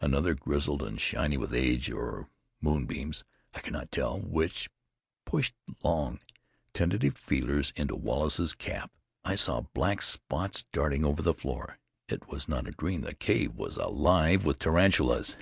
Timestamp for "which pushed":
4.18-5.52